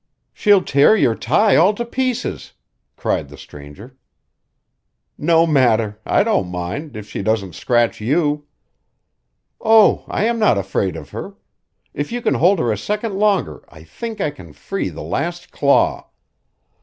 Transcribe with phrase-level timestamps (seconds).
[0.33, 2.53] "She'll tear your tie all to pieces,"
[2.97, 3.97] cried the stranger.
[5.15, 5.99] "No matter.
[6.07, 8.47] I don't mind, if she doesn't scratch you."
[9.63, 11.35] "Oh, I am not afraid of her.
[11.93, 15.51] If you can hold her a second longer, I think I can free the last
[15.51, 16.09] claw."